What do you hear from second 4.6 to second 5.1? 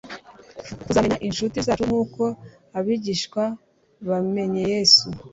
Yesu.